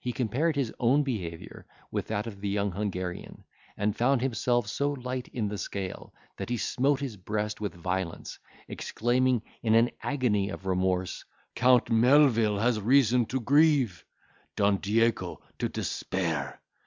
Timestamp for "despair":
15.68-16.62